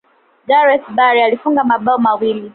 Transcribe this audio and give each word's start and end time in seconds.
gareth 0.47 0.87
bale 0.97 1.23
alifunga 1.25 1.63
mabao 1.63 1.97
mawili 1.97 2.49